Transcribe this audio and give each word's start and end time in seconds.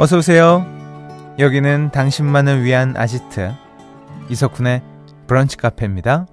어서 0.00 0.18
오세요. 0.18 0.64
여기는 1.40 1.90
당신만을 1.90 2.62
위한 2.62 2.94
아지트 2.96 3.52
이석훈의 4.28 4.80
브런치 5.26 5.56
카페입니다. 5.56 6.26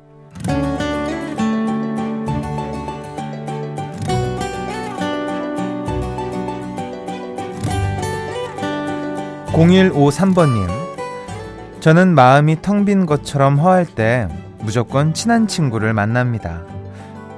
0153번님 9.47 10.67
저는 11.79 12.13
마음이 12.13 12.61
텅 12.61 12.85
빈 12.85 13.07
것처럼 13.07 13.57
허할 13.57 13.87
때 13.87 14.27
무조건 14.59 15.15
친한 15.15 15.47
친구를 15.47 15.95
만납니다. 15.95 16.61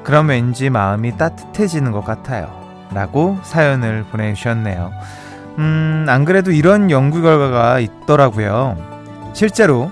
그럼 0.04 0.28
왠지 0.28 0.70
마음이 0.70 1.16
따뜻해지는 1.18 1.94
것 1.94 2.04
같아요. 2.04 2.52
라고 2.94 3.38
사연을 3.44 4.04
보내주셨네요. 4.12 4.92
음, 5.58 6.06
안 6.08 6.26
그래도 6.26 6.52
이런 6.52 6.92
연구 6.92 7.22
결과가 7.22 7.80
있더라고요. 7.80 8.78
실제로, 9.34 9.92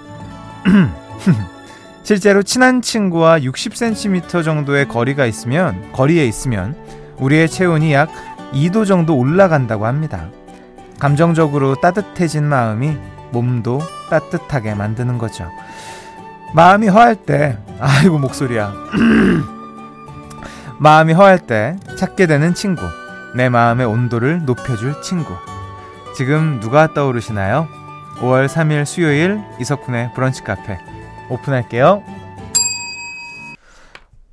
실제로 2.03 2.43
친한 2.43 2.81
친구와 2.81 3.39
60cm 3.39 4.43
정도의 4.43 4.87
거리가 4.87 5.25
있으면, 5.25 5.91
거리에 5.91 6.25
있으면, 6.25 6.75
우리의 7.17 7.49
체온이 7.49 7.93
약 7.93 8.09
2도 8.53 8.85
정도 8.85 9.17
올라간다고 9.17 9.85
합니다. 9.85 10.27
감정적으로 10.99 11.75
따뜻해진 11.75 12.45
마음이 12.45 12.95
몸도 13.31 13.81
따뜻하게 14.09 14.75
만드는 14.75 15.17
거죠. 15.17 15.49
마음이 16.53 16.87
허할 16.87 17.15
때, 17.15 17.57
아이고, 17.79 18.19
목소리야. 18.19 18.71
마음이 20.77 21.13
허할 21.13 21.39
때 21.39 21.77
찾게 21.97 22.27
되는 22.27 22.53
친구. 22.53 22.83
내 23.35 23.49
마음의 23.49 23.85
온도를 23.85 24.45
높여줄 24.45 25.01
친구. 25.01 25.33
지금 26.15 26.61
누가 26.61 26.93
떠오르시나요? 26.93 27.67
5월 28.19 28.47
3일 28.47 28.85
수요일 28.85 29.43
이석훈의 29.59 30.13
브런치 30.13 30.43
카페 30.43 30.79
오픈할게요. 31.29 32.01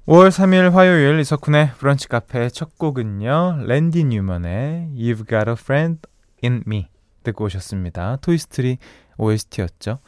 5월 0.06 0.28
3일 0.28 0.70
화요일 0.70 1.18
이석훈의 1.18 1.72
브런치 1.78 2.06
카페 2.06 2.48
첫 2.50 2.78
곡은요. 2.78 3.64
랜디 3.66 4.04
뉴먼의 4.04 4.92
You've 4.94 5.28
Got 5.28 5.48
a 5.48 5.56
Friend 5.58 6.00
in 6.44 6.62
Me 6.68 6.86
듣고 7.24 7.46
오셨습니다. 7.46 8.18
토이스토리 8.20 8.78
OST였죠. 9.16 9.98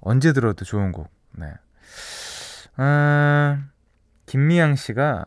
언제 0.00 0.32
들어도 0.32 0.64
좋은 0.64 0.92
곡. 0.92 1.10
네. 1.32 1.46
아, 2.76 3.64
김미양 4.26 4.76
씨가 4.76 5.24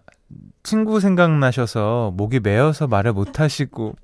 친구 0.63 1.01
생각나셔서 1.01 2.13
목이 2.15 2.39
메어서 2.39 2.87
말을 2.87 3.11
못 3.11 3.41
하시고 3.41 3.95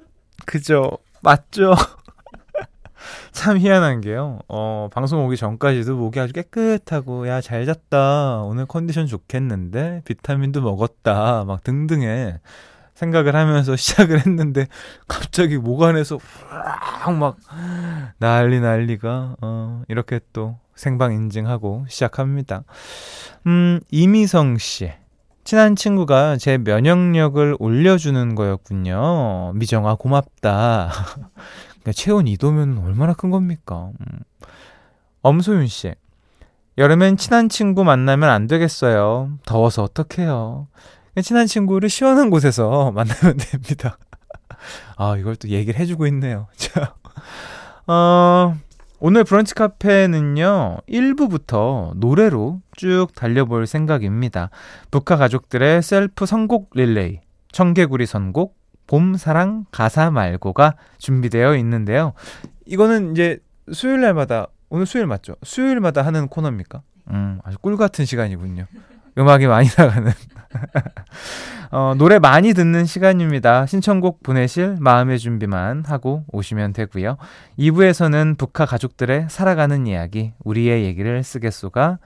그죠 0.46 0.98
맞죠? 1.22 1.74
참 3.32 3.58
희한한 3.58 4.02
게요. 4.02 4.40
어, 4.48 4.90
방송 4.92 5.26
오기 5.26 5.38
전까지도 5.38 5.96
목이 5.96 6.20
아주 6.20 6.34
깨끗하고, 6.34 7.28
야, 7.28 7.42
잘 7.42 7.66
잤다. 7.66 8.42
오늘 8.42 8.66
컨디션 8.66 9.08
좋겠는데? 9.08 10.02
비타민도 10.06 10.62
먹었다. 10.62 11.44
막 11.46 11.64
등등의 11.64 12.40
생각을 12.96 13.36
하면서 13.36 13.76
시작을 13.78 14.26
했는데, 14.26 14.68
갑자기 15.08 15.58
목 15.58 15.84
안에서 15.84 16.18
막 17.20 17.38
난리 18.18 18.60
난리가, 18.60 19.38
어, 19.42 19.84
이렇게 19.88 20.20
또 20.34 20.58
생방 20.76 21.14
인증하고 21.14 21.86
시작합니다. 21.90 22.64
음, 23.46 23.80
이미성 23.92 24.58
씨. 24.58 24.92
친한 25.48 25.78
친구가 25.78 26.36
제 26.36 26.58
면역력을 26.58 27.56
올려주는 27.60 28.36
거였군요. 28.36 29.54
미정아, 29.56 29.96
고맙다. 29.96 30.92
그러니까 31.70 31.92
체온 31.94 32.26
2도면 32.26 32.84
얼마나 32.84 33.14
큰 33.14 33.30
겁니까? 33.30 33.92
음. 33.98 34.20
엄소윤 35.22 35.68
씨. 35.68 35.94
여름엔 36.78 37.16
친한 37.16 37.48
친구 37.48 37.86
만나면 37.86 38.28
안 38.28 38.48
되겠어요. 38.48 39.38
더워서 39.46 39.84
어떡해요. 39.84 40.68
친한 41.24 41.48
친구를 41.48 41.88
시원한 41.88 42.30
곳에서 42.30 42.92
만나면 42.94 43.38
됩니다. 43.38 43.98
아, 44.98 45.16
이걸 45.16 45.38
또 45.38 45.48
얘기를 45.48 45.80
해주고 45.80 46.08
있네요. 46.08 46.48
자, 46.58 46.94
어, 47.88 48.58
오늘 49.00 49.24
브런치 49.24 49.56
카페는요, 49.56 50.80
1부부터 50.90 51.94
노래로 51.96 52.60
쭉 52.78 53.08
달려볼 53.14 53.68
생각입니다. 53.68 54.50
북한 54.90 55.18
가족들의 55.18 55.82
셀프 55.82 56.26
선곡 56.26 56.70
릴레이, 56.74 57.20
청개구리 57.52 58.06
선곡, 58.06 58.56
봄 58.88 59.18
사랑 59.18 59.66
가사 59.72 60.10
말고가 60.12 60.76
준비되어 60.98 61.58
있는데요. 61.58 62.14
이거는 62.66 63.12
이제 63.12 63.40
수요일 63.74 64.02
날마다, 64.02 64.48
오늘 64.70 64.86
수요일 64.86 65.08
맞죠? 65.08 65.36
수요일마다 65.44 66.04
하는 66.04 66.30
코너입니까? 66.30 66.82
음, 67.12 67.40
아주 67.44 67.58
꿀 67.60 67.76
같은 67.76 68.06
시간이군요. 68.06 68.66
음악이 69.18 69.48
많이 69.48 69.68
나가는. 69.78 70.12
어, 71.72 71.96
노래 71.98 72.20
많이 72.20 72.54
듣는 72.54 72.86
시간입니다. 72.86 73.66
신청곡 73.66 74.24
보내실 74.24 74.78
마음의 74.80 75.20
준비만 75.20 75.84
하고 75.86 76.24
오시면 76.32 76.74
되고요. 76.74 77.18
2부에서는 77.60 78.38
북카 78.38 78.68
가족들의 78.68 79.28
살아가는 79.30 79.86
이야기, 79.88 80.34
우리의 80.44 80.86
얘기를 80.86 81.24
쓰겠소가 81.24 81.84
아, 81.92 81.98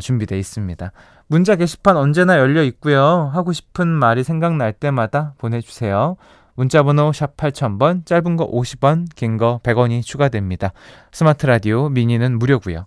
준비되어 0.00 0.38
있습니다. 0.38 0.92
문자 1.26 1.56
게시판 1.56 1.96
언제나 1.96 2.38
열려 2.38 2.62
있고요. 2.64 3.30
하고 3.32 3.52
싶은 3.52 3.88
말이 3.88 4.24
생각날 4.24 4.72
때마다 4.72 5.34
보내주세요. 5.38 6.16
문자 6.54 6.82
번호 6.82 7.12
샵 7.12 7.36
8000번, 7.36 8.04
짧은 8.04 8.36
거 8.36 8.50
50원, 8.50 9.06
긴 9.14 9.36
거 9.38 9.60
100원이 9.62 10.02
추가됩니다. 10.02 10.72
스마트 11.12 11.46
라디오, 11.46 11.88
미니는 11.88 12.38
무료고요. 12.38 12.86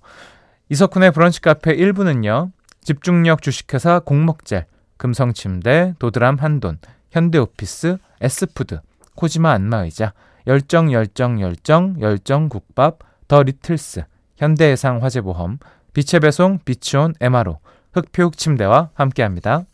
이석훈의 0.70 1.12
브런치 1.12 1.42
카페 1.42 1.76
1부는요. 1.76 2.52
집중력 2.84 3.42
주식회사 3.42 4.00
공먹젤, 4.00 4.66
금성침대, 4.98 5.96
도드람 6.00 6.38
한돈, 6.38 6.80
현대오피스, 7.12 7.98
S푸드, 8.22 8.80
코지마 9.16 9.52
안마의자, 9.52 10.14
열정 10.48 10.92
열정 10.92 11.40
열정 11.40 11.96
열정 12.02 12.50
국밥, 12.50 13.00
더 13.28 13.44
리틀스, 13.44 14.04
현대해상 14.38 15.04
화재보험, 15.04 15.60
빛의 15.94 16.22
배송 16.22 16.60
비치온 16.64 17.14
에마로, 17.20 17.60
흑표육 17.94 18.38
침대와 18.38 18.92
함께합니다. 18.94 19.66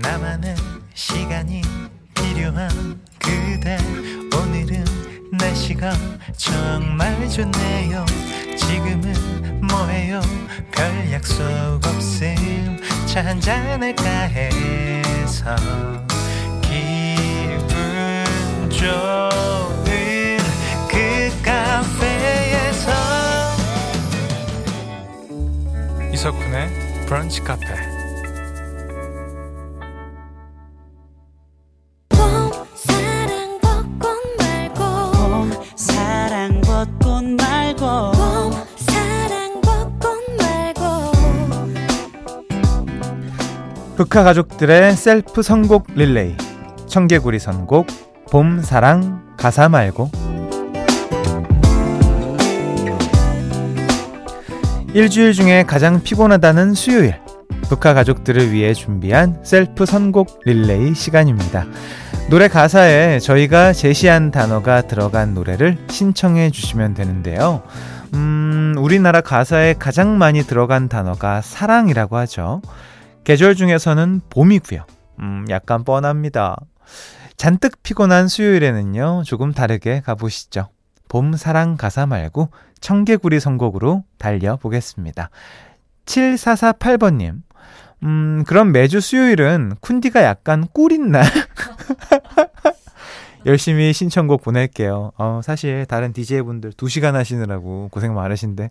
나만의 0.00 0.54
시간이 0.94 1.62
필요한 2.14 2.68
그대. 3.18 3.78
오늘은 4.36 4.84
날씨가 5.32 5.92
정말 6.36 7.28
좋네요. 7.28 8.04
지금은 8.56 9.60
뭐해요? 9.66 10.20
별 10.72 11.12
약속 11.12 11.44
없음. 11.84 12.78
차 13.06 13.24
한잔할까 13.24 14.04
해서 14.04 15.56
기분 16.62 17.80
좋 18.70 19.57
이석훈의 26.12 26.68
브런치 27.06 27.42
카페. 27.42 27.66
북카 43.96 44.22
가족들의 44.22 44.92
셀프 44.92 45.42
선곡 45.42 45.88
릴레이. 45.94 46.36
청개구리 46.86 47.40
선곡 47.40 47.86
봄 48.30 48.62
사랑 48.62 49.34
가사 49.36 49.68
말고 49.68 50.10
일주일 54.94 55.34
중에 55.34 55.64
가장 55.64 56.02
피곤하다는 56.02 56.72
수요일 56.74 57.20
북카 57.68 57.94
가족들을 57.94 58.52
위해 58.52 58.72
준비한 58.72 59.38
셀프 59.44 59.84
선곡 59.84 60.40
릴레이 60.44 60.94
시간입니다. 60.94 61.66
노래 62.30 62.48
가사에 62.48 63.18
저희가 63.18 63.74
제시한 63.74 64.30
단어가 64.30 64.80
들어간 64.82 65.34
노래를 65.34 65.76
신청해 65.90 66.50
주시면 66.50 66.94
되는데요. 66.94 67.62
음, 68.14 68.74
우리나라 68.78 69.20
가사에 69.20 69.74
가장 69.74 70.16
많이 70.16 70.42
들어간 70.42 70.88
단어가 70.88 71.42
사랑이라고 71.42 72.16
하죠. 72.16 72.62
계절 73.24 73.54
중에서는 73.54 74.22
봄이고요. 74.30 74.84
음, 75.20 75.44
약간 75.50 75.84
뻔합니다. 75.84 76.56
잔뜩 77.36 77.82
피곤한 77.82 78.28
수요일에는요, 78.28 79.22
조금 79.26 79.52
다르게 79.52 80.00
가보시죠. 80.00 80.68
봄 81.08 81.34
사랑 81.34 81.76
가사 81.76 82.06
말고 82.06 82.50
청개구리 82.80 83.40
선곡으로 83.40 84.04
달려보겠습니다. 84.18 85.30
7448번님, 86.06 87.42
음, 88.04 88.44
그럼 88.46 88.72
매주 88.72 89.00
수요일은 89.00 89.74
쿤디가 89.80 90.22
약간 90.22 90.66
꿀인 90.72 91.10
날? 91.10 91.24
열심히 93.46 93.92
신청곡 93.92 94.42
보낼게요. 94.42 95.12
어, 95.16 95.40
사실 95.42 95.86
다른 95.86 96.12
DJ분들 96.12 96.72
2시간 96.72 97.12
하시느라고 97.12 97.88
고생 97.90 98.14
많으신데 98.14 98.70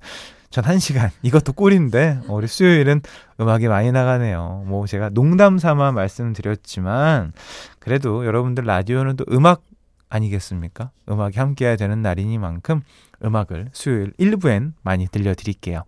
전 0.49 0.63
1시간 0.63 1.09
이것도 1.21 1.53
꿀인데 1.53 2.19
우리 2.27 2.47
수요일은 2.47 3.01
음악이 3.39 3.67
많이 3.67 3.91
나가네요. 3.91 4.63
뭐 4.67 4.85
제가 4.85 5.09
농담 5.09 5.57
삼아 5.57 5.91
말씀드렸지만 5.91 7.33
그래도 7.79 8.25
여러분들 8.25 8.65
라디오는 8.65 9.15
또 9.15 9.25
음악 9.31 9.61
아니겠습니까? 10.09 10.91
음악이 11.09 11.39
함께해야 11.39 11.75
되는 11.75 12.01
날이니만큼 12.01 12.81
음악을 13.23 13.69
수요일 13.73 14.13
1부엔 14.19 14.73
많이 14.81 15.07
들려드릴게요. 15.07 15.83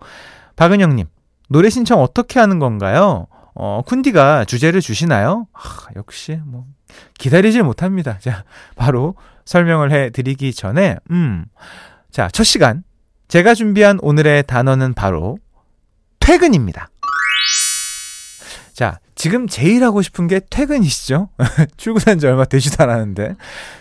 박은영님, 0.56 1.08
노래 1.50 1.70
신청 1.70 2.02
어떻게 2.02 2.40
하는 2.40 2.60
건가요? 2.60 3.28
어, 3.56 3.82
쿤디가 3.86 4.48
주제를 4.48 4.82
주시나요? 4.82 5.48
아, 5.54 5.62
역시 5.96 6.40
뭐 6.46 6.66
기다리질 7.18 7.64
못합니다. 7.64 8.18
자, 8.20 8.44
바로 8.76 9.16
설명을 9.46 9.92
해 9.92 10.10
드리기 10.10 10.54
전에 10.54 10.98
음. 11.12 11.46
자, 12.12 12.30
첫 12.30 12.44
시간 12.44 12.84
제가 13.28 13.54
준비한 13.54 14.00
오늘의 14.02 14.44
단어는 14.44 14.94
바로 14.94 15.38
퇴근입니다. 16.20 16.90
자, 18.80 19.00
지금 19.14 19.46
제일 19.46 19.84
하고 19.84 20.02
싶은 20.02 20.28
게 20.28 20.40
퇴근이시죠? 20.50 21.28
출근한 21.76 22.18
지 22.18 22.28
얼마 22.28 22.46
되지도 22.46 22.82
않았는데. 22.82 23.36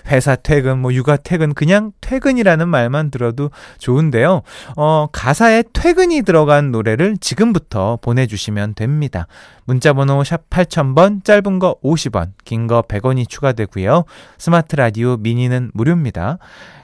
회사 0.09 0.35
퇴근, 0.35 0.81
뭐 0.81 0.93
육아 0.93 1.19
퇴근, 1.19 1.55
그냥 1.55 1.93
퇴근이라는 2.00 2.67
말만 2.67 3.12
들어도 3.12 3.53
좋은데요. 3.79 4.43
어, 4.77 5.06
가사에 5.12 5.62
퇴근이 5.73 6.23
들어간 6.23 6.73
노래를 6.73 7.17
지금부터 7.19 8.00
보내주시면 8.03 8.75
됩니다. 8.75 9.29
문자번호 9.67 10.25
샵 10.25 10.50
8000번, 10.50 11.23
짧은 11.23 11.61
거 11.61 11.77
50원, 11.85 12.33
긴 12.45 12.67
거 12.67 12.83
100원이 12.83 13.29
추가되고요. 13.29 14.03
스마트 14.37 14.75
라디오 14.75 15.17
미니는 15.17 15.71
무료입니다. 15.75 16.39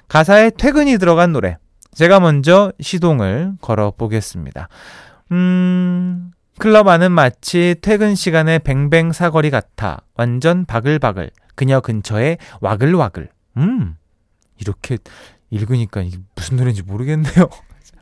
가사에 0.06 0.50
퇴근이 0.50 0.98
들어간 0.98 1.32
노래. 1.32 1.56
제가 1.94 2.20
먼저 2.20 2.70
시동을 2.80 3.54
걸어 3.60 3.90
보겠습니다. 3.90 4.68
음, 5.32 6.30
클럽 6.58 6.88
안은 6.88 7.12
마치 7.12 7.74
퇴근 7.82 8.14
시간의 8.14 8.60
뱅뱅 8.60 9.12
사거리 9.12 9.50
같아 9.50 10.02
완전 10.14 10.64
바글바글 10.64 11.30
그녀 11.54 11.80
근처에 11.80 12.38
와글와글 12.60 13.28
음 13.58 13.96
이렇게 14.60 14.98
읽으니까 15.50 16.02
이게 16.02 16.18
무슨 16.34 16.56
노래인지 16.56 16.82
모르겠네요 16.82 17.48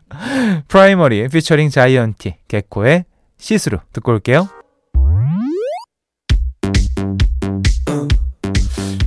프라이머리 0.69 1.29
피처링 1.29 1.71
자이언티 1.71 2.37
개코의 2.49 3.05
See 3.39 3.51
Through 3.51 3.79
듣고 3.93 4.13
올게요 4.13 4.49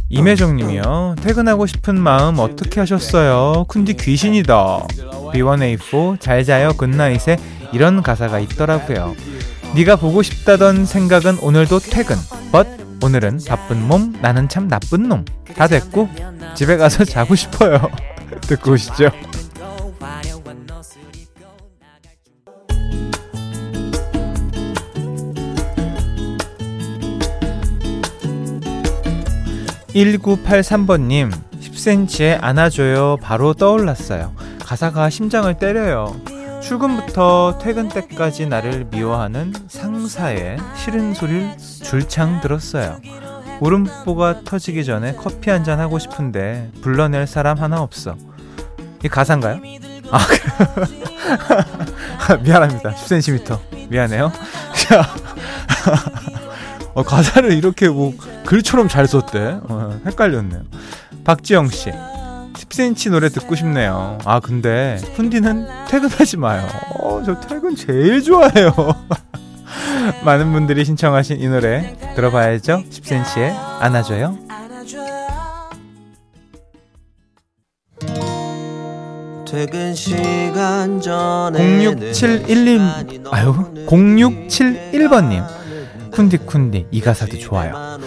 임혜정 0.07 0.55
님이요. 0.55 1.15
퇴근하고 1.21 1.65
싶은 1.65 1.99
마음 1.99 2.39
어떻게 2.39 2.79
하셨어요? 2.79 3.65
쿤디 3.67 3.97
귀신이다. 3.99 4.87
B1A4 5.33 6.21
잘 6.21 6.45
자요 6.45 6.71
굿나잇에 6.77 7.35
이런 7.73 8.01
가사가 8.01 8.39
있더라고요. 8.39 9.13
네가 9.75 9.97
보고 9.97 10.21
싶다던 10.23 10.85
생각은 10.85 11.39
오늘도 11.39 11.79
퇴근. 11.79 12.15
but 12.49 12.69
오늘은 13.03 13.41
바쁜 13.45 13.85
몸, 13.85 14.15
나는 14.21 14.47
참 14.47 14.69
나쁜 14.69 15.09
놈. 15.09 15.25
다 15.53 15.67
됐고 15.67 16.07
집에 16.55 16.77
가서 16.77 17.03
자고 17.03 17.35
싶어요. 17.35 17.91
듣고 18.47 18.71
오시죠. 18.71 19.09
1983번님, 29.93 31.31
10cm에 31.61 32.37
안아줘요. 32.41 33.17
바로 33.21 33.53
떠올랐어요. 33.53 34.33
가사가 34.59 35.09
심장을 35.09 35.53
때려요. 35.57 36.15
출근부터 36.65 37.59
퇴근 37.61 37.89
때까지 37.89 38.47
나를 38.47 38.85
미워하는 38.89 39.53
상사의 39.67 40.57
싫은 40.75 41.13
소리를 41.13 41.55
줄창 41.57 42.41
들었어요. 42.41 42.97
울음보가 43.61 44.41
터지기 44.45 44.83
전에 44.83 45.13
커피 45.15 45.51
한 45.51 45.63
잔 45.63 45.79
하고 45.79 45.99
싶은데 45.99 46.71
불러낼 46.81 47.27
사람 47.27 47.59
하나 47.59 47.81
없어. 47.81 48.15
이 49.03 49.07
가사인가요? 49.07 49.59
아, 50.11 50.19
미안합니다. 52.43 52.95
10cm. 52.95 53.59
미안해요. 53.89 54.31
어, 56.95 57.03
가사를 57.03 57.51
이렇게 57.53 57.87
뭐 57.89 58.13
글처럼 58.45 58.87
잘 58.87 59.07
썼대. 59.07 59.59
어, 59.69 59.99
헷갈렸네요. 60.05 60.61
박지영 61.23 61.69
씨. 61.69 61.91
10cm 62.55 63.11
노래 63.11 63.29
듣고 63.29 63.55
싶네요. 63.55 64.17
아, 64.25 64.39
근데 64.39 64.97
푼디는 65.15 65.67
퇴근하지 65.87 66.37
마요. 66.37 66.67
어, 66.99 67.21
저 67.25 67.39
퇴근 67.39 67.75
제일 67.75 68.21
좋아해요. 68.23 68.73
많은 70.23 70.51
분들이 70.51 70.85
신청하신 70.85 71.41
이 71.41 71.47
노래 71.47 71.95
들어봐야죠. 72.15 72.83
10cm의 72.89 73.55
안아줘요. 73.79 74.37
퇴근 79.47 79.95
시간 79.95 80.99
전에 80.99 81.59
0671님 81.85 83.31
아유 83.31 83.53
0671번님 83.87 85.45
쿤디쿤디 86.11 86.87
이 86.91 87.01
가사도 87.01 87.37
좋아요. 87.39 87.97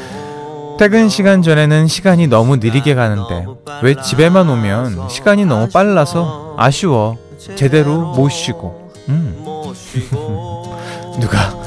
퇴근 0.78 1.08
시간 1.08 1.42
전에는 1.42 1.88
시간이 1.88 2.28
너무 2.28 2.56
느리게 2.56 2.94
가는데 2.94 3.46
왜 3.82 3.94
집에만 4.00 4.48
오면 4.48 5.08
시간이 5.08 5.44
너무 5.44 5.68
빨라서 5.70 6.54
아쉬워. 6.56 7.18
제대로 7.56 8.14
못 8.14 8.28
쉬고. 8.28 8.92
음. 9.08 9.44
누가 11.20 11.58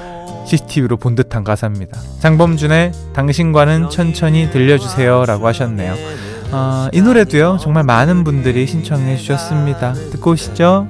CCTV로 0.46 0.96
본 0.98 1.16
듯한 1.16 1.44
가사입니다. 1.44 2.00
장범준의 2.20 2.94
당신과는 3.14 3.90
천천히 3.90 4.50
들려주세요 4.50 5.26
라고 5.26 5.48
하셨네요. 5.48 5.96
어, 6.52 6.88
이 6.92 7.02
노래도요 7.02 7.58
정말 7.60 7.84
많은 7.84 8.24
분들이 8.24 8.66
신청해 8.66 9.18
주셨습니다. 9.18 9.94
듣고 9.94 10.32
오시죠. 10.32 10.88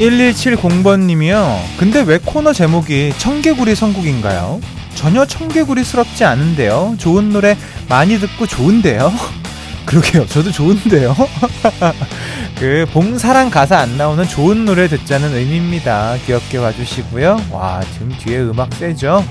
1170번님이요. 0.00 1.58
근데 1.78 2.00
왜 2.00 2.18
코너 2.18 2.52
제목이 2.52 3.12
청개구리 3.18 3.74
선곡인가요? 3.74 4.60
전혀 4.94 5.26
청개구리스럽지 5.26 6.24
않은데요. 6.24 6.94
좋은 6.98 7.30
노래 7.30 7.56
많이 7.88 8.18
듣고 8.18 8.46
좋은데요. 8.46 9.12
그러게요. 9.84 10.26
저도 10.26 10.50
좋은데요. 10.50 11.14
그 12.58 12.86
봉사랑 12.92 13.50
가사 13.50 13.78
안 13.78 13.96
나오는 13.96 14.26
좋은 14.26 14.64
노래 14.64 14.88
듣자는 14.88 15.34
의미입니다. 15.34 16.16
귀엽게 16.26 16.60
봐주시고요. 16.60 17.40
와 17.50 17.80
지금 17.92 18.10
뒤에 18.18 18.38
음악 18.40 18.72
세죠? 18.74 19.24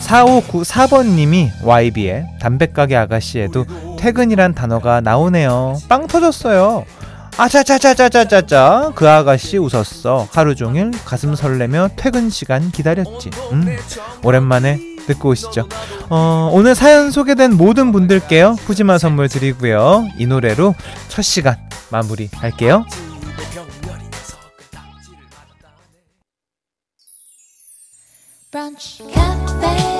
4594번님이 0.00 1.50
YB의 1.62 2.26
담배가게 2.40 2.96
아가씨에도 2.96 3.64
퇴근이란 3.98 4.54
단어가 4.54 5.00
나오네요. 5.00 5.78
빵 5.88 6.06
터졌어요. 6.08 6.84
아차차차차차차차 7.36 8.92
그 8.94 9.08
아가씨 9.08 9.58
웃었어. 9.58 10.28
하루 10.32 10.54
종일 10.54 10.90
가슴 11.04 11.34
설레며 11.34 11.90
퇴근 11.96 12.30
시간 12.30 12.70
기다렸지. 12.70 13.30
음? 13.52 13.76
오랜만에 14.22 14.78
듣고 15.06 15.30
오시죠. 15.30 15.68
어, 16.10 16.50
오늘 16.52 16.74
사연 16.74 17.10
소개된 17.10 17.56
모든 17.56 17.90
분들께요 17.90 18.56
푸짐한 18.66 18.98
선물 18.98 19.28
드리고요. 19.28 20.06
이 20.18 20.26
노래로 20.26 20.74
첫 21.08 21.22
시간 21.22 21.56
마무리 21.90 22.28
할게요. 22.34 22.84
브런치 28.50 29.02
카페 29.14 29.91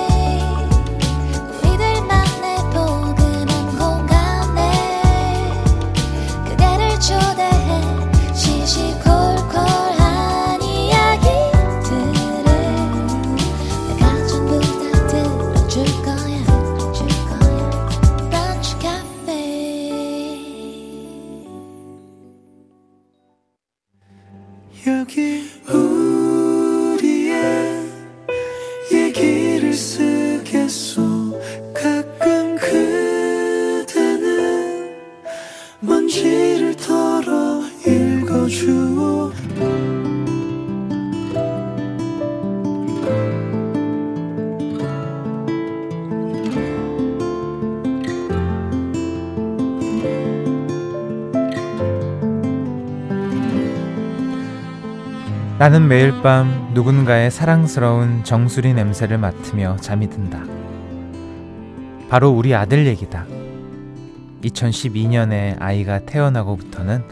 나는 55.63 55.87
매일 55.87 56.11
밤 56.23 56.73
누군가의 56.75 57.31
사랑스러운 57.31 58.25
정수리 58.25 58.75
냄새를 58.75 59.17
맡으며 59.17 59.77
잠이 59.77 60.11
든다. 60.11 60.43
바로 62.09 62.31
우리 62.31 62.53
아들 62.53 62.85
얘기다. 62.89 63.27
2012년에 64.43 65.55
아이가 65.61 66.01
태어나고부터는 66.01 67.05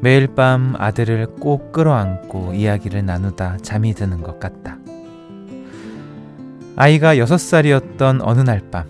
매일 0.00 0.28
밤 0.28 0.74
아들을 0.78 1.26
꼭 1.38 1.72
끌어안고 1.72 2.54
이야기를 2.54 3.04
나누다 3.04 3.58
잠이 3.60 3.92
드는 3.92 4.22
것 4.22 4.40
같다. 4.40 4.78
아이가 6.76 7.16
6살이었던 7.16 8.20
어느 8.22 8.40
날 8.40 8.62
밤, 8.70 8.84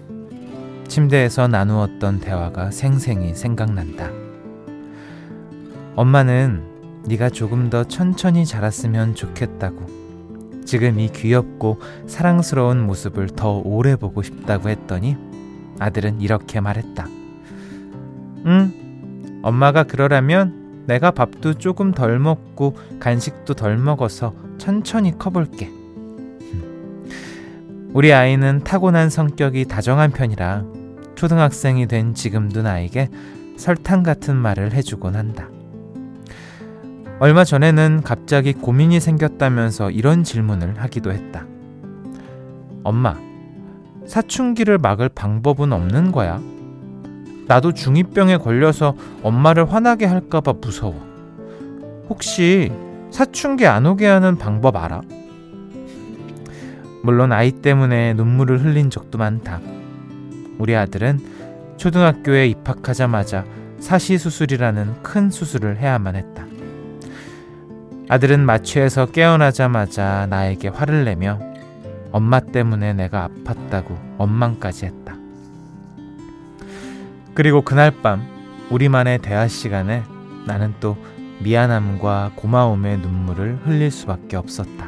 침대에서 0.86 1.48
나누었던 1.48 2.20
대화가 2.20 2.70
생생히 2.70 3.34
생각난다. 3.34 4.08
엄마는 5.96 6.73
네가 7.06 7.30
조금 7.30 7.70
더 7.70 7.84
천천히 7.84 8.46
자랐으면 8.46 9.14
좋겠다고. 9.14 10.04
지금 10.64 10.98
이 10.98 11.08
귀엽고 11.08 11.78
사랑스러운 12.06 12.86
모습을 12.86 13.28
더 13.28 13.58
오래 13.58 13.96
보고 13.96 14.22
싶다고 14.22 14.70
했더니 14.70 15.16
아들은 15.78 16.20
이렇게 16.20 16.60
말했다. 16.60 17.06
응, 18.46 19.40
엄마가 19.42 19.84
그러라면 19.84 20.84
내가 20.86 21.10
밥도 21.10 21.54
조금 21.54 21.92
덜 21.92 22.18
먹고 22.18 22.74
간식도 23.00 23.54
덜 23.54 23.76
먹어서 23.76 24.34
천천히 24.58 25.16
커볼게. 25.18 25.70
우리 27.92 28.12
아이는 28.12 28.64
타고난 28.64 29.08
성격이 29.08 29.66
다정한 29.66 30.10
편이라 30.10 30.64
초등학생이 31.14 31.86
된 31.86 32.14
지금도 32.14 32.62
나에게 32.62 33.08
설탕 33.56 34.02
같은 34.02 34.34
말을 34.34 34.72
해주곤 34.72 35.14
한다. 35.14 35.48
얼마 37.20 37.44
전에는 37.44 38.02
갑자기 38.02 38.52
고민이 38.52 38.98
생겼다면서 38.98 39.90
이런 39.90 40.24
질문을 40.24 40.82
하기도 40.82 41.12
했다. 41.12 41.46
엄마, 42.82 43.16
사춘기를 44.04 44.78
막을 44.78 45.08
방법은 45.10 45.72
없는 45.72 46.10
거야? 46.10 46.40
나도 47.46 47.72
중2병에 47.72 48.42
걸려서 48.42 48.96
엄마를 49.22 49.72
화나게 49.72 50.06
할까봐 50.06 50.54
무서워. 50.60 50.94
혹시 52.08 52.72
사춘기 53.10 53.66
안 53.66 53.86
오게 53.86 54.06
하는 54.06 54.36
방법 54.36 54.76
알아? 54.76 55.02
물론 57.02 57.32
아이 57.32 57.52
때문에 57.52 58.14
눈물을 58.14 58.64
흘린 58.64 58.90
적도 58.90 59.18
많다. 59.18 59.60
우리 60.58 60.74
아들은 60.74 61.20
초등학교에 61.76 62.48
입학하자마자 62.48 63.44
사시수술이라는 63.78 65.02
큰 65.02 65.30
수술을 65.30 65.76
해야만 65.76 66.16
했다. 66.16 66.53
아들은 68.14 68.46
마취해서 68.46 69.06
깨어나자마자 69.06 70.28
나에게 70.30 70.68
화를 70.68 71.04
내며 71.04 71.40
엄마 72.12 72.38
때문에 72.38 72.92
내가 72.92 73.28
아팠다고 73.28 74.18
원망까지 74.18 74.86
했다. 74.86 75.16
그리고 77.34 77.62
그날 77.62 77.90
밤 78.02 78.22
우리만의 78.70 79.18
대화 79.18 79.48
시간에 79.48 80.04
나는 80.46 80.74
또 80.78 80.96
미안함과 81.42 82.34
고마움의 82.36 82.98
눈물을 82.98 83.62
흘릴 83.64 83.90
수밖에 83.90 84.36
없었다. 84.36 84.86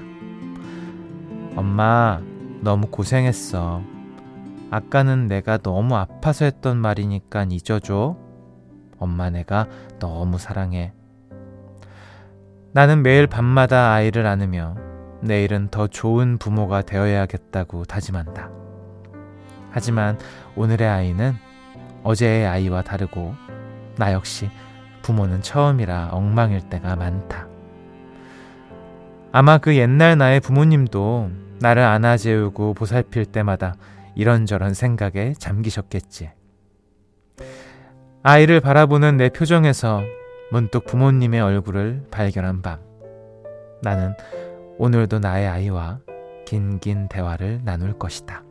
엄마, 1.56 2.20
너무 2.60 2.86
고생했어. 2.86 3.82
아까는 4.70 5.26
내가 5.26 5.58
너무 5.58 5.96
아파서 5.96 6.44
했던 6.44 6.76
말이니까 6.76 7.48
잊어줘. 7.50 8.16
엄마 9.00 9.30
내가 9.30 9.66
너무 9.98 10.38
사랑해. 10.38 10.92
나는 12.76 13.02
매일 13.02 13.26
밤마다 13.26 13.94
아이를 13.94 14.26
안으며 14.26 14.76
내일은 15.22 15.68
더 15.70 15.86
좋은 15.86 16.36
부모가 16.36 16.82
되어야겠다고 16.82 17.86
다짐한다. 17.86 18.50
하지만 19.70 20.18
오늘의 20.56 20.86
아이는 20.86 21.32
어제의 22.02 22.46
아이와 22.46 22.82
다르고 22.82 23.34
나 23.96 24.12
역시 24.12 24.50
부모는 25.00 25.40
처음이라 25.40 26.10
엉망일 26.12 26.68
때가 26.68 26.96
많다. 26.96 27.48
아마 29.32 29.56
그 29.56 29.74
옛날 29.74 30.18
나의 30.18 30.40
부모님도 30.40 31.30
나를 31.60 31.82
안아재우고 31.82 32.74
보살필 32.74 33.24
때마다 33.24 33.76
이런저런 34.14 34.74
생각에 34.74 35.32
잠기셨겠지. 35.38 36.28
아이를 38.22 38.60
바라보는 38.60 39.16
내 39.16 39.30
표정에서 39.30 40.02
문득 40.50 40.84
부모님의 40.86 41.40
얼굴을 41.40 42.06
발견한 42.10 42.62
밤. 42.62 42.78
나는 43.82 44.14
오늘도 44.78 45.18
나의 45.18 45.48
아이와 45.48 46.00
긴긴 46.46 47.08
대화를 47.08 47.62
나눌 47.64 47.98
것이다. 47.98 48.44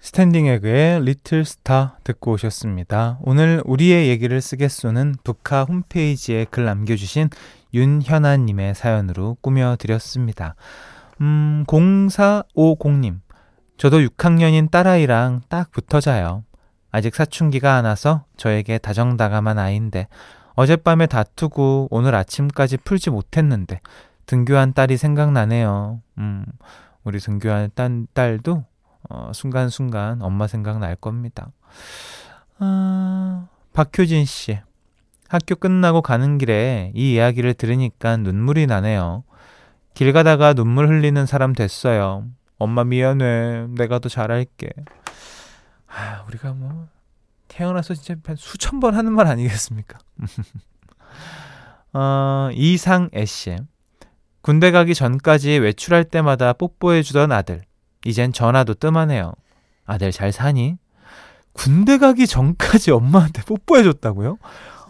스탠딩 0.00 0.46
에그의 0.46 1.04
Little 1.04 1.44
Star 1.44 1.98
듣고 2.02 2.32
오셨습니다. 2.32 3.18
오늘 3.22 3.62
우리의 3.64 4.08
얘기를 4.08 4.40
쓰겠소는 4.40 5.14
북카 5.22 5.64
홈페이지에 5.64 6.46
글 6.50 6.64
남겨주신 6.64 7.30
윤현아님의 7.72 8.74
사연으로 8.74 9.36
꾸며드렸습니다. 9.40 10.56
음, 11.20 11.64
0450님. 11.66 13.20
저도 13.76 13.98
6학년인 13.98 14.70
딸아이랑 14.70 15.42
딱 15.48 15.70
붙어 15.70 16.00
자요. 16.00 16.44
아직 16.90 17.14
사춘기가 17.14 17.76
안 17.76 17.84
와서 17.84 18.24
저에게 18.36 18.78
다정다감한 18.78 19.58
아이인데 19.58 20.08
어젯밤에 20.54 21.06
다투고 21.06 21.88
오늘 21.90 22.14
아침까지 22.14 22.78
풀지 22.78 23.10
못했는데 23.10 23.80
등교한 24.26 24.74
딸이 24.74 24.96
생각나네요. 24.96 26.00
음, 26.18 26.44
우리 27.04 27.18
등교한 27.18 27.70
딸, 27.74 28.06
딸도 28.12 28.64
어, 29.08 29.30
순간순간 29.34 30.20
엄마 30.22 30.46
생각 30.46 30.78
날 30.78 30.96
겁니다. 30.96 31.50
아, 32.58 33.46
박효진 33.72 34.24
씨. 34.24 34.58
학교 35.28 35.54
끝나고 35.54 36.02
가는 36.02 36.38
길에 36.38 36.92
이 36.94 37.14
이야기를 37.14 37.54
들으니까 37.54 38.16
눈물이 38.16 38.66
나네요. 38.66 39.22
길 40.00 40.14
가다가 40.14 40.54
눈물 40.54 40.88
흘리는 40.88 41.26
사람 41.26 41.52
됐어요. 41.52 42.24
엄마 42.56 42.84
미안해. 42.84 43.66
내가 43.76 43.98
더 43.98 44.08
잘할게. 44.08 44.70
아, 45.88 46.24
우리가 46.26 46.54
뭐 46.54 46.88
태어나서 47.48 47.92
진짜 47.92 48.14
수천 48.34 48.80
번 48.80 48.94
하는 48.94 49.12
말 49.12 49.26
아니겠습니까? 49.26 49.98
어, 51.92 52.48
이상애 52.54 53.26
씨. 53.26 53.58
군대 54.40 54.70
가기 54.70 54.94
전까지 54.94 55.58
외출할 55.58 56.04
때마다 56.04 56.54
뽀뽀해 56.54 57.02
주던 57.02 57.30
아들. 57.30 57.60
이젠 58.06 58.32
전화도 58.32 58.72
뜸하네요. 58.76 59.34
아들 59.84 60.12
잘 60.12 60.32
사니? 60.32 60.78
군대 61.52 61.98
가기 61.98 62.26
전까지 62.26 62.90
엄마한테 62.90 63.42
뽀뽀해 63.42 63.82
줬다고요? 63.82 64.38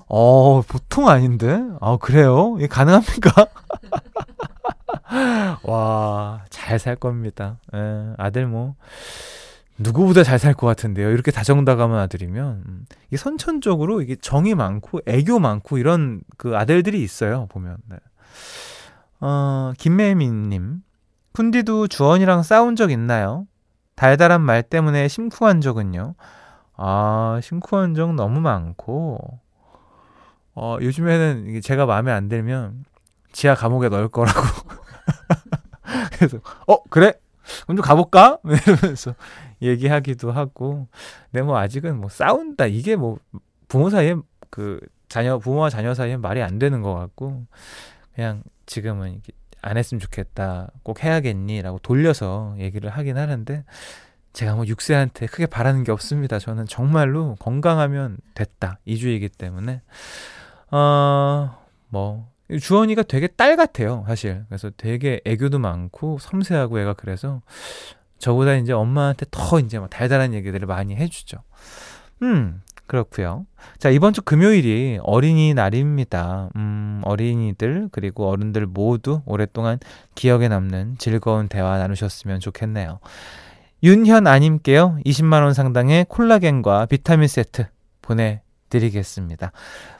어, 0.06 0.62
보통 0.62 1.08
아닌데? 1.08 1.60
아, 1.80 1.96
그래요? 2.00 2.54
이게 2.58 2.68
가능합니까? 2.68 3.46
와, 5.64 6.44
잘 6.50 6.78
살 6.78 6.96
겁니다. 6.96 7.58
예, 7.74 8.14
아들 8.18 8.46
뭐, 8.46 8.74
누구보다 9.78 10.22
잘 10.22 10.38
살 10.38 10.54
것 10.54 10.66
같은데요. 10.66 11.10
이렇게 11.10 11.30
다정다감한 11.30 11.98
아들이면. 12.00 12.62
음, 12.66 12.86
이게 13.08 13.16
선천적으로 13.16 14.02
이게 14.02 14.16
정이 14.16 14.54
많고, 14.54 15.00
애교 15.06 15.38
많고, 15.38 15.78
이런 15.78 16.20
그 16.36 16.56
아들들이 16.56 17.02
있어요, 17.02 17.46
보면. 17.50 17.78
네. 17.88 17.96
어, 19.20 19.72
김매민님. 19.78 20.82
쿤디도 21.34 21.88
주원이랑 21.90 22.42
싸운 22.42 22.76
적 22.76 22.90
있나요? 22.90 23.46
달달한 23.94 24.40
말 24.42 24.62
때문에 24.62 25.08
심쿵한 25.08 25.60
적은요? 25.60 26.14
아, 26.76 27.38
심쿵한 27.42 27.94
적 27.94 28.14
너무 28.14 28.40
많고, 28.40 29.18
어, 30.54 30.76
요즘에는 30.80 31.60
제가 31.62 31.86
마음에 31.86 32.10
안 32.12 32.28
들면 32.28 32.84
지하 33.32 33.54
감옥에 33.54 33.88
넣을 33.88 34.08
거라고. 34.08 34.40
그래서, 36.20 36.38
어, 36.66 36.82
그래? 36.84 37.14
그럼 37.64 37.76
좀 37.76 37.84
가볼까? 37.84 38.38
이러면서 38.44 39.14
얘기하기도 39.62 40.30
하고. 40.30 40.86
근데 41.30 41.42
뭐 41.42 41.58
아직은 41.58 41.98
뭐 41.98 42.08
싸운다. 42.10 42.66
이게 42.66 42.96
뭐 42.96 43.18
부모 43.68 43.88
사이에 43.90 44.16
그 44.50 44.80
자녀, 45.08 45.38
부모와 45.38 45.70
자녀 45.70 45.94
사이에 45.94 46.16
말이 46.16 46.42
안 46.42 46.58
되는 46.58 46.82
것 46.82 46.94
같고. 46.94 47.46
그냥 48.14 48.42
지금은 48.66 49.22
안 49.62 49.76
했으면 49.76 50.00
좋겠다. 50.00 50.70
꼭 50.82 51.02
해야겠니? 51.02 51.62
라고 51.62 51.78
돌려서 51.78 52.54
얘기를 52.58 52.90
하긴 52.90 53.16
하는데. 53.16 53.64
제가 54.32 54.54
뭐 54.54 54.64
6세한테 54.64 55.28
크게 55.28 55.46
바라는 55.46 55.82
게 55.82 55.90
없습니다. 55.90 56.38
저는 56.38 56.66
정말로 56.66 57.34
건강하면 57.40 58.18
됐다. 58.34 58.78
이주이기 58.84 59.28
때문에. 59.30 59.82
어, 60.70 61.58
뭐, 61.88 62.29
주원이가 62.58 63.04
되게 63.04 63.26
딸 63.26 63.56
같아요, 63.56 64.04
사실. 64.06 64.44
그래서 64.48 64.70
되게 64.76 65.20
애교도 65.24 65.58
많고 65.58 66.18
섬세하고 66.18 66.80
애가 66.80 66.94
그래서 66.94 67.42
저보다 68.18 68.54
이제 68.54 68.72
엄마한테 68.72 69.26
더 69.30 69.60
이제 69.60 69.78
막 69.78 69.90
달달한 69.90 70.34
얘기들을 70.34 70.66
많이 70.66 70.96
해주죠. 70.96 71.38
음, 72.22 72.60
그렇고요. 72.86 73.46
자, 73.78 73.88
이번 73.88 74.12
주 74.12 74.20
금요일이 74.22 74.98
어린이날입니다. 75.02 76.50
음, 76.56 77.00
어린이들 77.04 77.88
그리고 77.92 78.28
어른들 78.28 78.66
모두 78.66 79.22
오랫동안 79.26 79.78
기억에 80.14 80.48
남는 80.48 80.96
즐거운 80.98 81.48
대화 81.48 81.78
나누셨으면 81.78 82.40
좋겠네요. 82.40 82.98
윤현 83.82 84.26
아님께요. 84.26 84.98
20만 85.06 85.42
원 85.42 85.54
상당의 85.54 86.06
콜라겐과 86.08 86.86
비타민 86.86 87.28
세트 87.28 87.66
보내 88.02 88.42
드리겠습니다. 88.70 89.52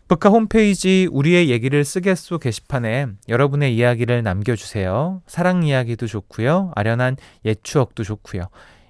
북카 0.09 0.31
홈페이지 0.31 1.07
우리의 1.13 1.51
얘기를 1.51 1.85
쓰겠소 1.85 2.39
게시판에 2.39 3.07
여러분의 3.29 3.77
이야기를 3.77 4.23
남겨주세요. 4.23 5.23
사랑 5.27 5.63
이야기도 5.65 6.07
좋고요. 6.07 6.73
아련한 6.75 7.17
옛 7.45 7.59
추억도 7.63 8.03
좋고요. 8.05 8.45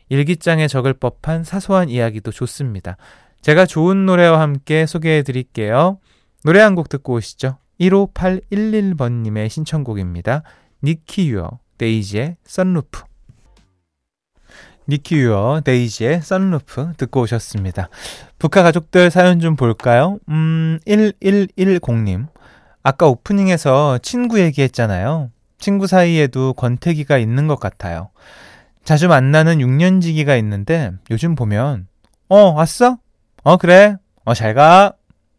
일기장에 0.09 0.69
적을 0.69 0.95
법한 0.95 1.45
사소한 1.45 1.89
이야기도 1.89 2.31
좋습니다. 2.31 2.97
제가 3.43 3.67
좋은 3.67 4.07
노래와 4.07 4.41
함께 4.41 4.87
소개해 4.87 5.23
드릴게요. 5.23 5.99
노래 6.45 6.61
한 6.61 6.75
곡 6.75 6.89
듣고 6.89 7.15
오시죠. 7.15 7.59
15811번님의 7.81 9.49
신청곡입니다. 9.49 10.43
니키 10.83 11.31
유어, 11.31 11.59
데이지의 11.79 12.37
Sunroof. 12.45 13.10
니키 14.91 15.17
유어, 15.21 15.61
데이지의 15.65 16.21
Sunroof 16.21 16.95
듣고 16.97 17.21
오셨습니다. 17.23 17.89
북카 18.41 18.65
가족들 18.65 19.11
사연 19.13 19.39
좀 19.39 19.55
볼까요? 19.55 20.19
음, 20.29 20.81
1110님. 20.85 22.27
아까 22.83 23.07
오프닝에서 23.07 23.99
친구 23.99 24.41
얘기했잖아요. 24.41 25.31
친구 25.59 25.87
사이에도 25.87 26.55
권태기가 26.55 27.19
있는 27.19 27.47
것 27.47 27.61
같아요. 27.61 28.11
자주 28.83 29.07
만나는 29.07 29.59
6년지기가 29.59 30.37
있는데 30.41 30.91
요즘 31.13 31.37
보면 31.37 31.87
어, 32.29 32.51
왔어? 32.53 32.99
어, 33.45 33.57
그래. 33.57 33.95
어, 34.25 34.35
잘 34.35 34.55
가. 34.55 34.95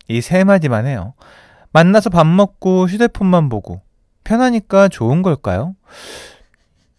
이 0.08 0.22
세 0.22 0.44
마디만 0.46 0.86
해요. 0.86 1.14
만나서 1.74 2.10
밥 2.10 2.26
먹고 2.26 2.88
휴대폰만 2.88 3.50
보고. 3.50 3.82
편하니까 4.24 4.88
좋은 4.88 5.22
걸까요? 5.22 5.76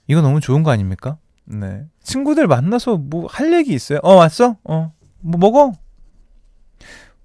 이거 0.07 0.21
너무 0.21 0.41
좋은 0.41 0.63
거 0.63 0.71
아닙니까? 0.71 1.17
네. 1.45 1.85
친구들 2.03 2.47
만나서 2.47 2.97
뭐 2.97 3.27
할 3.29 3.53
얘기 3.53 3.73
있어요? 3.75 3.99
어, 4.03 4.15
왔어? 4.15 4.57
어, 4.65 4.93
뭐 5.21 5.39
먹어? 5.39 5.73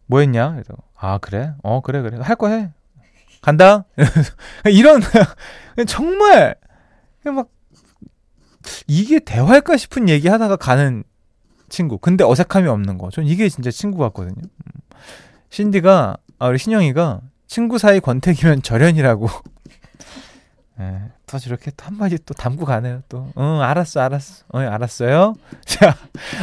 뭐 0.05 0.19
했냐? 0.21 0.51
그래서, 0.51 0.73
아, 0.95 1.17
그래? 1.17 1.53
어, 1.63 1.81
그래, 1.81 2.01
그래. 2.01 2.17
할 2.21 2.35
거 2.35 2.47
해. 2.49 2.71
간다? 3.41 3.85
이런, 4.71 5.01
정말, 5.87 6.55
막, 7.25 7.49
이게 8.87 9.19
대화일까 9.19 9.77
싶은 9.77 10.09
얘기 10.09 10.27
하다가 10.27 10.55
가는 10.57 11.03
친구. 11.69 11.97
근데 11.97 12.23
어색함이 12.23 12.67
없는 12.67 12.97
거. 12.97 13.09
전 13.09 13.25
이게 13.25 13.49
진짜 13.49 13.71
친구 13.71 13.97
같거든요. 13.99 14.35
음. 14.41 14.81
신디가, 15.49 16.17
아, 16.39 16.47
우리 16.47 16.57
신영이가 16.57 17.21
친구 17.47 17.77
사이 17.77 17.99
권태기면 17.99 18.61
절연이라고. 18.63 19.27
예, 20.79 21.01
또 21.25 21.39
저렇게 21.39 21.71
또 21.75 21.85
한마디 21.85 22.17
또 22.23 22.33
담고 22.35 22.65
가네요, 22.65 23.01
또. 23.09 23.31
응, 23.37 23.61
알았어, 23.61 23.99
알았어. 24.01 24.45
어, 24.49 24.59
알았어요? 24.59 25.33
자, 25.65 25.97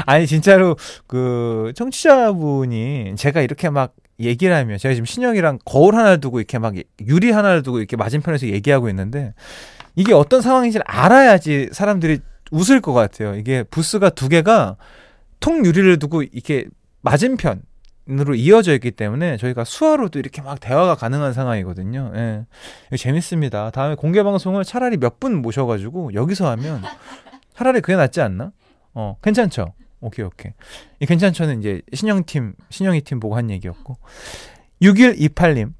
아니, 0.06 0.26
진짜로, 0.26 0.76
그, 1.06 1.72
청취자분이 1.76 3.14
제가 3.16 3.42
이렇게 3.42 3.70
막 3.70 3.94
얘기를 4.18 4.54
하면, 4.56 4.78
제가 4.78 4.94
지금 4.94 5.06
신영이랑 5.06 5.60
거울 5.64 5.94
하나를 5.94 6.20
두고 6.20 6.40
이렇게 6.40 6.58
막 6.58 6.74
유리 7.00 7.30
하나를 7.30 7.62
두고 7.62 7.78
이렇게 7.78 7.96
맞은편에서 7.96 8.48
얘기하고 8.48 8.88
있는데, 8.88 9.34
이게 9.94 10.12
어떤 10.12 10.40
상황인지 10.40 10.78
를 10.78 10.84
알아야지 10.88 11.68
사람들이 11.72 12.18
웃을 12.50 12.80
것 12.80 12.92
같아요. 12.92 13.36
이게 13.36 13.62
부스가 13.62 14.10
두 14.10 14.28
개가 14.28 14.76
통 15.38 15.64
유리를 15.64 15.98
두고 16.00 16.22
이렇게 16.24 16.66
맞은편, 17.02 17.62
으로 18.10 18.34
이어져 18.34 18.74
있기 18.74 18.90
때문에 18.90 19.38
저희가 19.38 19.64
수화로도 19.64 20.18
이렇게 20.18 20.42
막 20.42 20.60
대화가 20.60 20.94
가능한 20.94 21.32
상황이거든요. 21.32 22.12
예. 22.14 22.44
재밌습니다. 22.96 23.70
다음에 23.70 23.94
공개 23.94 24.22
방송을 24.22 24.62
차라리 24.64 24.98
몇 24.98 25.18
분 25.18 25.40
모셔가지고 25.40 26.12
여기서 26.12 26.50
하면 26.50 26.82
차라리 27.56 27.80
그게 27.80 27.96
낫지 27.96 28.20
않나? 28.20 28.52
어, 28.92 29.16
괜찮죠? 29.22 29.72
오케이, 30.02 30.26
오케이. 30.26 30.52
이 31.00 31.06
괜찮죠는 31.06 31.60
이제 31.60 31.80
신영팀, 31.94 32.52
신영이 32.68 33.00
팀 33.00 33.20
보고 33.20 33.36
한 33.36 33.48
얘기였고. 33.50 33.96
6128님. 34.82 35.72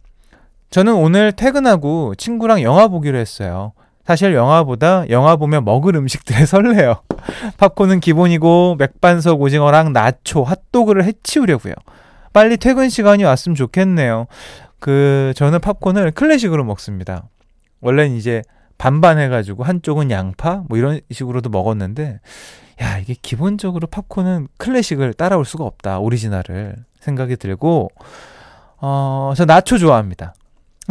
저는 0.71 0.95
오늘 0.95 1.31
퇴근하고 1.33 2.15
친구랑 2.15 2.63
영화 2.63 2.89
보기로 2.89 3.19
했어요. 3.19 3.73
사실 4.07 4.35
영화보다 4.35 5.09
영화 5.11 5.37
보면 5.37 5.65
먹을 5.65 5.95
음식들에 5.97 6.45
설레요. 6.47 7.03
팝콘은 7.59 8.01
기본이고 8.01 8.77
맥반석 8.79 9.41
오징어랑 9.43 9.93
나초, 9.93 10.43
핫도그를 10.43 11.05
해치우려고요. 11.05 11.75
빨리 12.35 12.59
퇴근 12.59 12.90
시간이 12.90 13.25
왔으면 13.25 13.57
좋겠네요. 13.57 14.27
그 14.79 15.33
저는 15.37 15.61
팝콘을 15.61 16.11
클래식으로 16.11 16.64
먹습니다. 16.64 17.29
원래는 17.81 18.16
이제 18.16 18.42
반반 18.77 19.18
해가지고 19.18 19.64
한쪽은 19.64 20.11
양파 20.11 20.62
뭐 20.68 20.77
이런 20.77 21.01
식으로도 21.11 21.49
먹었는데 21.49 22.20
야 22.83 22.99
이게 22.99 23.14
기본적으로 23.23 23.87
팝콘은 23.87 24.49
클래식을 24.59 25.14
따라올 25.14 25.44
수가 25.47 25.64
없다 25.64 26.01
오리지널을 26.01 26.77
생각이 27.01 27.37
들고 27.37 27.90
어 28.79 29.33
저 29.37 29.44
나초 29.47 29.79
좋아합니다. 29.79 30.35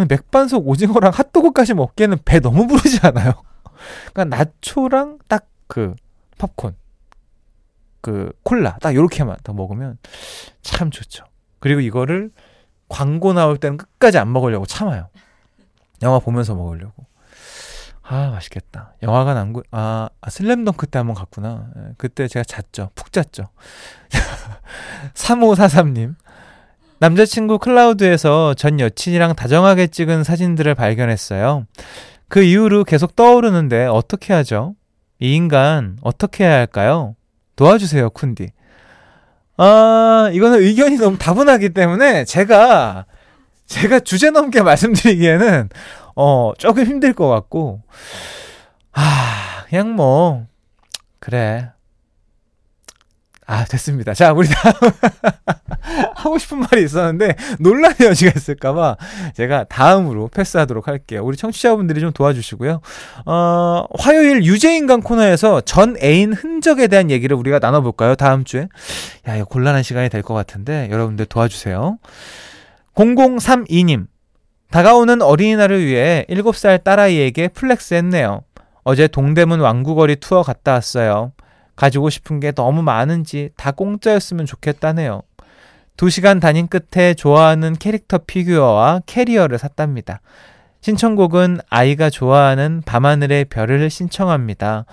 맥반석 0.09 0.67
오징어랑 0.67 1.11
핫도그까지 1.13 1.75
먹기에는 1.75 2.17
배 2.25 2.39
너무 2.39 2.65
부르지 2.65 2.99
않아요? 3.03 3.33
그러니까 4.13 4.37
나초랑 4.37 5.19
딱 5.27 5.47
그 5.67 5.95
팝콘 6.37 6.75
그 8.01 8.31
콜라 8.43 8.77
딱 8.79 8.93
요렇게만 8.93 9.37
딱 9.43 9.55
먹으면 9.55 9.97
참 10.61 10.91
좋죠. 10.91 11.25
그리고 11.63 11.79
이거를 11.79 12.29
광고 12.89 13.31
나올 13.31 13.55
때는 13.55 13.77
끝까지 13.77 14.17
안 14.17 14.33
먹으려고 14.33 14.65
참아요. 14.65 15.07
영화 16.01 16.19
보면서 16.19 16.55
먹으려고. 16.55 17.05
아, 18.01 18.31
맛있겠다. 18.31 18.95
영화가 19.01 19.33
남고, 19.33 19.63
아, 19.71 20.09
아 20.19 20.29
슬램덩크 20.29 20.87
때 20.87 20.99
한번 20.99 21.15
갔구나. 21.15 21.69
예, 21.77 21.81
그때 21.97 22.27
제가 22.27 22.43
잤죠. 22.43 22.89
푹 22.95 23.13
잤죠. 23.13 23.45
3543님. 25.15 26.15
남자친구 26.99 27.59
클라우드에서 27.59 28.55
전 28.55 28.81
여친이랑 28.81 29.35
다정하게 29.35 29.87
찍은 29.87 30.25
사진들을 30.25 30.75
발견했어요. 30.75 31.65
그 32.27 32.43
이후로 32.43 32.83
계속 32.83 33.15
떠오르는데 33.15 33.85
어떻게 33.85 34.33
하죠? 34.33 34.75
이 35.17 35.33
인간 35.33 35.97
어떻게 36.01 36.43
해야 36.43 36.55
할까요? 36.55 37.15
도와주세요, 37.55 38.09
쿤디. 38.09 38.51
아, 39.57 40.29
이거는 40.33 40.59
의견이 40.59 40.97
너무 40.97 41.17
다분하기 41.17 41.69
때문에 41.69 42.25
제가, 42.25 43.05
제가 43.67 43.99
주제 43.99 44.29
넘게 44.31 44.61
말씀드리기에는, 44.63 45.69
어, 46.15 46.53
조금 46.57 46.85
힘들 46.85 47.13
것 47.13 47.27
같고, 47.27 47.81
아, 48.93 49.65
그냥 49.69 49.95
뭐, 49.95 50.45
그래. 51.19 51.72
아, 53.45 53.65
됐습니다. 53.65 54.13
자, 54.13 54.31
우리 54.33 54.47
다음. 54.47 54.73
하고 56.15 56.37
싶은 56.37 56.59
말이 56.59 56.83
있었는데, 56.83 57.35
논란의 57.59 57.97
여지가 58.01 58.31
있을까봐, 58.35 58.95
제가 59.35 59.65
다음으로 59.65 60.29
패스하도록 60.29 60.87
할게요. 60.87 61.21
우리 61.23 61.35
청취자분들이 61.35 61.99
좀 61.99 62.11
도와주시고요. 62.13 62.79
어, 63.25 63.85
화요일 63.99 64.43
유죄인간 64.45 65.01
코너에서 65.01 65.61
전 65.61 65.95
애인 66.01 66.33
흔적에 66.33 66.87
대한 66.87 67.11
얘기를 67.11 67.35
우리가 67.35 67.59
나눠볼까요? 67.59 68.15
다음 68.15 68.43
주에. 68.45 68.67
야, 69.27 69.35
이거 69.35 69.45
곤란한 69.45 69.83
시간이 69.83 70.09
될 70.09 70.21
것 70.23 70.33
같은데, 70.33 70.87
여러분들 70.89 71.25
도와주세요. 71.25 71.97
0032님. 72.95 74.07
다가오는 74.71 75.21
어린이날을 75.21 75.85
위해 75.85 76.25
7살 76.29 76.83
딸아이에게 76.83 77.49
flex 77.49 77.93
했네요. 77.95 78.41
어제 78.83 79.07
동대문 79.07 79.59
왕구거리 79.59 80.15
투어 80.17 80.41
갔다 80.43 80.73
왔어요. 80.73 81.31
가지고 81.75 82.09
싶은 82.09 82.39
게 82.39 82.51
너무 82.51 82.81
많은지 82.81 83.49
다 83.55 83.71
공짜였으면 83.71 84.45
좋겠다네요. 84.45 85.21
두 85.95 86.09
시간 86.09 86.39
다닌 86.39 86.67
끝에 86.67 87.13
좋아하는 87.13 87.73
캐릭터 87.73 88.17
피규어와 88.17 89.01
캐리어를 89.05 89.57
샀답니다. 89.57 90.21
신청곡은 90.81 91.59
아이가 91.69 92.09
좋아하는 92.09 92.81
밤하늘의 92.85 93.45
별을 93.45 93.89
신청합니다. 93.89 94.85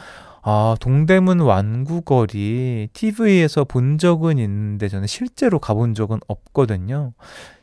아, 0.43 0.77
동대문 0.81 1.41
완구거리 1.41 2.89
TV에서 2.93 3.65
본 3.65 3.99
적은 3.99 4.39
있는데 4.39 4.89
저는 4.89 5.07
실제로 5.07 5.59
가본 5.59 5.95
적은 5.95 6.21
없거든요. 6.29 7.13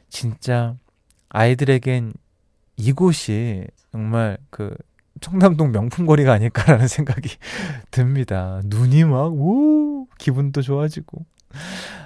진짜 0.10 0.76
아이들에겐 1.30 2.14
이곳이 2.76 3.66
정말 3.92 4.38
그 4.50 4.76
청담동 5.22 5.72
명품거리가 5.72 6.34
아닐까라는 6.34 6.88
생각이 6.90 7.30
듭니다. 7.92 8.62
눈이 8.66 9.06
막, 9.06 9.32
오, 9.34 10.08
기분도 10.18 10.62
좋아지고. 10.62 11.26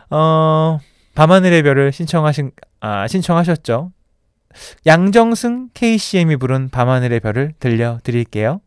어, 0.09 0.79
밤하늘의 1.15 1.63
별을 1.63 1.91
신청하신, 1.91 2.51
아, 2.79 3.07
신청하셨죠? 3.07 3.91
양정승 4.85 5.69
KCM이 5.73 6.35
부른 6.37 6.69
밤하늘의 6.69 7.19
별을 7.21 7.53
들려드릴게요. 7.59 8.59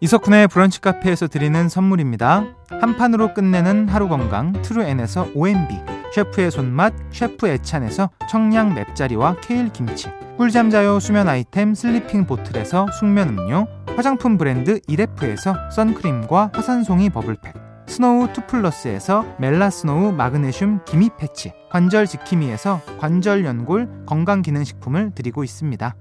이석훈의 0.00 0.48
브런치 0.48 0.80
카페에서 0.80 1.28
드리는 1.28 1.68
선물입니다. 1.68 2.44
한 2.68 2.96
판으로 2.96 3.34
끝내는 3.34 3.88
하루 3.88 4.08
건강 4.08 4.52
트루엔에서 4.62 5.30
OMB 5.34 5.91
셰프의 6.12 6.50
손맛 6.50 6.92
셰프 7.10 7.48
애찬에서 7.48 8.10
청량 8.28 8.74
맵자리와 8.74 9.36
케일 9.40 9.72
김치 9.72 10.08
꿀잠 10.36 10.70
자요 10.70 11.00
수면 11.00 11.28
아이템 11.28 11.74
슬리핑 11.74 12.26
보틀에서 12.26 12.86
숙면 12.98 13.30
음료 13.30 13.66
화장품 13.96 14.38
브랜드 14.38 14.80
이레프에서 14.88 15.70
선크림과 15.70 16.52
화산송이 16.54 17.10
버블팩 17.10 17.54
스노우 17.86 18.32
투플러스에서 18.32 19.36
멜라스노우 19.38 20.12
마그네슘 20.12 20.84
기미 20.84 21.10
패치 21.18 21.52
관절 21.70 22.06
지킴이에서 22.06 22.80
관절 22.98 23.44
연골 23.44 24.04
건강기능식품을 24.06 25.12
드리고 25.14 25.44
있습니다. 25.44 25.94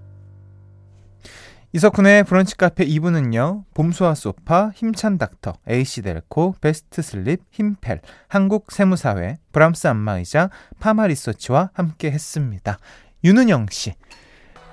이석훈의 1.73 2.25
브런치 2.25 2.57
카페 2.57 2.85
2부는요. 2.85 3.63
봄수와 3.73 4.13
소파, 4.13 4.71
힘찬 4.75 5.17
닥터, 5.17 5.53
에이시델코, 5.67 6.55
베스트 6.59 7.01
슬립, 7.01 7.43
힘펠, 7.51 8.01
한국 8.27 8.73
세무사회, 8.73 9.37
브람스 9.53 9.87
안마의자, 9.87 10.49
파마 10.81 11.07
리서치와 11.07 11.69
함께 11.73 12.11
했습니다. 12.11 12.77
윤은영 13.23 13.67
씨. 13.69 13.93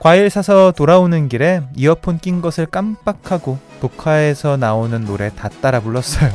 과일 0.01 0.29
사서 0.29 0.73
돌아오는 0.73 1.29
길에 1.29 1.63
이어폰 1.77 2.19
낀 2.19 2.41
것을 2.41 2.67
깜빡하고 2.67 3.59
독화에서 3.81 4.57
나오는 4.57 5.05
노래 5.05 5.31
다 5.31 5.49
따라 5.49 5.79
불렀어요. 5.81 6.31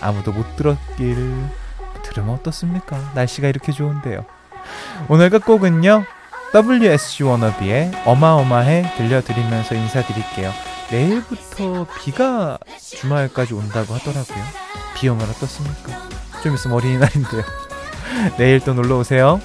아무도 0.00 0.32
못 0.32 0.56
들었길. 0.56 1.16
들으면 2.02 2.30
어떻습니까? 2.30 3.12
날씨가 3.14 3.48
이렇게 3.48 3.72
좋은데요. 3.72 4.24
오늘 5.10 5.28
끝곡은요. 5.28 6.04
WSG 6.54 7.24
워너비의 7.24 7.92
어마어마해 8.06 8.94
들려드리면서 8.96 9.74
인사드릴게요. 9.74 10.52
내일부터 10.90 11.86
비가 11.98 12.58
주말까지 12.78 13.54
온다고 13.54 13.94
하더라고요. 13.94 14.44
비 14.96 15.08
오면 15.08 15.28
어떻습니까? 15.28 15.92
좀 16.42 16.54
있으면 16.54 16.76
어린이날인데요. 16.78 17.42
내일 18.38 18.60
또 18.60 18.72
놀러 18.72 18.98
오세요. 18.98 19.40